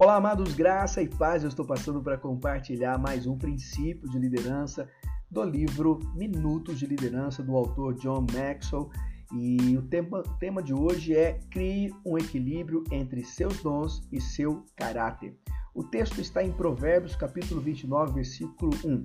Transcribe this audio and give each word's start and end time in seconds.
Olá, 0.00 0.14
amados, 0.14 0.54
graça 0.54 1.02
e 1.02 1.08
paz. 1.08 1.42
Eu 1.42 1.48
estou 1.48 1.66
passando 1.66 2.00
para 2.00 2.16
compartilhar 2.16 2.96
mais 2.98 3.26
um 3.26 3.36
princípio 3.36 4.08
de 4.08 4.16
liderança 4.16 4.88
do 5.28 5.42
livro 5.42 5.98
Minutos 6.14 6.78
de 6.78 6.86
Liderança 6.86 7.42
do 7.42 7.56
autor 7.56 7.94
John 7.94 8.24
Maxwell. 8.32 8.90
E 9.32 9.76
o 9.76 9.82
tema, 9.82 10.22
tema 10.38 10.62
de 10.62 10.72
hoje 10.72 11.16
é 11.16 11.40
Crie 11.50 11.92
um 12.06 12.16
equilíbrio 12.16 12.84
entre 12.92 13.24
seus 13.24 13.60
dons 13.60 14.06
e 14.12 14.20
seu 14.20 14.64
caráter. 14.76 15.36
O 15.74 15.82
texto 15.82 16.20
está 16.20 16.44
em 16.44 16.52
Provérbios, 16.52 17.16
capítulo 17.16 17.60
29, 17.60 18.12
versículo 18.12 18.70
1. 18.84 19.02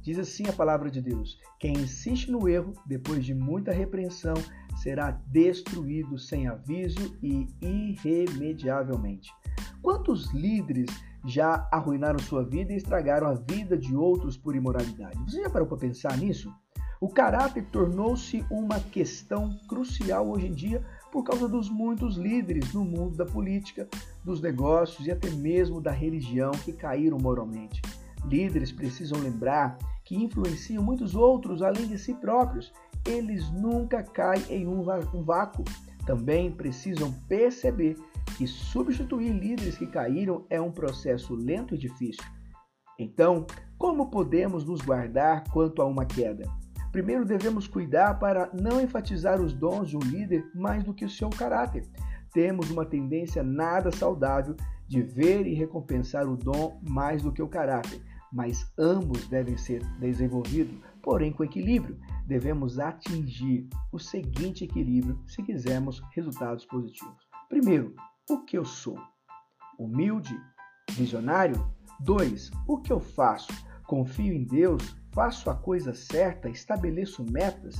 Diz 0.00 0.18
assim 0.18 0.46
a 0.48 0.54
palavra 0.54 0.90
de 0.90 1.02
Deus: 1.02 1.38
Quem 1.58 1.74
insiste 1.74 2.30
no 2.30 2.48
erro, 2.48 2.72
depois 2.86 3.26
de 3.26 3.34
muita 3.34 3.72
repreensão, 3.72 4.32
será 4.82 5.10
destruído 5.10 6.18
sem 6.18 6.48
aviso 6.48 7.14
e 7.22 7.46
irremediavelmente. 7.60 9.30
Quantos 9.82 10.32
líderes 10.32 10.90
já 11.24 11.68
arruinaram 11.72 12.18
sua 12.18 12.44
vida 12.44 12.72
e 12.72 12.76
estragaram 12.76 13.26
a 13.26 13.34
vida 13.34 13.76
de 13.76 13.94
outros 13.96 14.36
por 14.36 14.54
imoralidade? 14.54 15.18
Você 15.24 15.42
já 15.42 15.50
parou 15.50 15.66
para 15.66 15.78
pensar 15.78 16.16
nisso? 16.18 16.52
O 17.00 17.08
caráter 17.08 17.64
tornou-se 17.72 18.44
uma 18.50 18.78
questão 18.78 19.58
crucial 19.66 20.28
hoje 20.28 20.48
em 20.48 20.52
dia 20.52 20.84
por 21.10 21.24
causa 21.24 21.48
dos 21.48 21.70
muitos 21.70 22.16
líderes 22.16 22.74
no 22.74 22.84
mundo 22.84 23.16
da 23.16 23.24
política, 23.24 23.88
dos 24.22 24.42
negócios 24.42 25.06
e 25.06 25.10
até 25.10 25.30
mesmo 25.30 25.80
da 25.80 25.90
religião 25.90 26.52
que 26.52 26.72
caíram 26.72 27.18
moralmente. 27.18 27.80
Líderes 28.26 28.70
precisam 28.70 29.18
lembrar 29.18 29.78
que 30.04 30.14
influenciam 30.14 30.82
muitos 30.82 31.14
outros 31.14 31.62
além 31.62 31.86
de 31.86 31.98
si 31.98 32.12
próprios. 32.12 32.70
Eles 33.06 33.50
nunca 33.50 34.02
caem 34.02 34.44
em 34.50 34.66
um 34.66 34.84
vácuo. 35.22 35.64
Também 36.04 36.52
precisam 36.52 37.12
perceber 37.26 37.96
que 38.40 38.46
substituir 38.46 39.34
líderes 39.34 39.76
que 39.76 39.86
caíram 39.86 40.46
é 40.48 40.58
um 40.58 40.72
processo 40.72 41.34
lento 41.34 41.74
e 41.74 41.78
difícil. 41.78 42.24
Então, 42.98 43.46
como 43.76 44.08
podemos 44.08 44.64
nos 44.64 44.80
guardar 44.80 45.44
quanto 45.50 45.82
a 45.82 45.84
uma 45.84 46.06
queda? 46.06 46.50
Primeiro 46.90 47.26
devemos 47.26 47.68
cuidar 47.68 48.18
para 48.18 48.50
não 48.54 48.80
enfatizar 48.80 49.42
os 49.42 49.52
dons 49.52 49.90
de 49.90 49.96
um 49.98 50.00
líder 50.00 50.42
mais 50.54 50.82
do 50.82 50.94
que 50.94 51.04
o 51.04 51.10
seu 51.10 51.28
caráter. 51.28 51.86
Temos 52.32 52.70
uma 52.70 52.86
tendência 52.86 53.42
nada 53.42 53.92
saudável 53.92 54.56
de 54.88 55.02
ver 55.02 55.46
e 55.46 55.52
recompensar 55.52 56.26
o 56.26 56.34
dom 56.34 56.80
mais 56.88 57.22
do 57.22 57.30
que 57.30 57.42
o 57.42 57.48
caráter, 57.48 58.00
mas 58.32 58.72
ambos 58.78 59.28
devem 59.28 59.58
ser 59.58 59.84
desenvolvidos, 59.98 60.78
porém 61.02 61.30
com 61.30 61.44
equilíbrio. 61.44 61.98
Devemos 62.26 62.78
atingir 62.78 63.68
o 63.92 63.98
seguinte 63.98 64.64
equilíbrio 64.64 65.20
se 65.26 65.42
quisermos 65.42 66.00
resultados 66.14 66.64
positivos. 66.64 67.28
Primeiro, 67.50 67.94
o 68.30 68.38
que 68.44 68.56
eu 68.56 68.64
sou? 68.64 68.96
Humilde? 69.76 70.40
Visionário? 70.92 71.68
2. 71.98 72.52
O 72.68 72.78
que 72.78 72.92
eu 72.92 73.00
faço? 73.00 73.52
Confio 73.88 74.32
em 74.32 74.44
Deus? 74.44 74.94
Faço 75.12 75.50
a 75.50 75.54
coisa 75.56 75.92
certa? 75.92 76.48
Estabeleço 76.48 77.24
metas? 77.28 77.74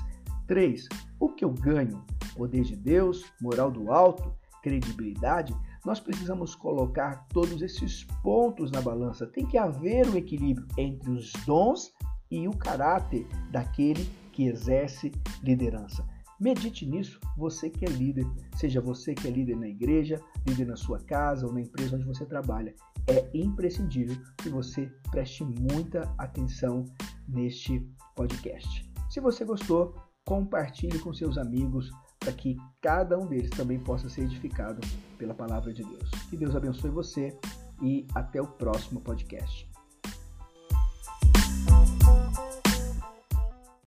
3. 0.48 0.89
O 1.21 1.28
que 1.28 1.45
eu 1.45 1.53
ganho? 1.53 2.05
Poder 2.34 2.62
de 2.65 2.75
Deus? 2.75 3.33
Moral 3.41 3.71
do 3.71 3.93
alto? 3.93 4.34
Credibilidade? 4.61 5.55
Nós 5.87 6.01
precisamos 6.01 6.56
colocar 6.56 7.28
todos 7.28 7.62
esses 7.62 8.03
pontos 8.21 8.73
na 8.73 8.81
balança. 8.81 9.28
Tem 9.28 9.47
que 9.47 9.56
haver 9.56 10.09
um 10.09 10.17
equilíbrio 10.17 10.67
entre 10.77 11.12
os 11.12 11.33
dons 11.47 11.93
e 12.28 12.48
o 12.48 12.56
caráter 12.56 13.25
daquele 13.53 14.05
que 14.33 14.47
exerce 14.47 15.12
liderança. 15.45 16.05
Medite 16.41 16.86
nisso, 16.86 17.20
você 17.36 17.69
que 17.69 17.84
é 17.84 17.88
líder, 17.88 18.27
seja 18.56 18.80
você 18.80 19.14
que 19.14 19.28
é 19.28 19.30
líder 19.30 19.56
na 19.56 19.69
igreja, 19.69 20.19
líder 20.47 20.66
na 20.66 20.74
sua 20.74 20.98
casa 20.98 21.47
ou 21.47 21.52
na 21.52 21.60
empresa 21.60 21.97
onde 21.97 22.06
você 22.06 22.24
trabalha. 22.24 22.75
É 23.06 23.28
imprescindível 23.34 24.16
que 24.38 24.48
você 24.48 24.91
preste 25.10 25.44
muita 25.44 26.10
atenção 26.16 26.87
neste 27.28 27.87
podcast. 28.16 28.91
Se 29.10 29.20
você 29.20 29.44
gostou, 29.44 29.94
compartilhe 30.25 30.98
com 31.00 31.12
seus 31.12 31.37
amigos 31.37 31.91
para 32.19 32.32
que 32.32 32.56
cada 32.81 33.19
um 33.19 33.26
deles 33.26 33.50
também 33.50 33.78
possa 33.78 34.09
ser 34.09 34.22
edificado 34.22 34.81
pela 35.19 35.34
palavra 35.34 35.75
de 35.75 35.84
Deus. 35.84 36.10
Que 36.31 36.38
Deus 36.38 36.56
abençoe 36.56 36.88
você 36.88 37.38
e 37.82 38.06
até 38.15 38.41
o 38.41 38.47
próximo 38.47 39.03
podcast. 39.03 39.70